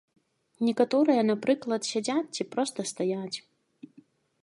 Некаторыя, 0.67 1.27
напрыклад, 1.31 1.81
сядзяць 1.91 2.27
ці 2.37 2.43
проста 2.57 2.79
стаяць. 2.93 3.37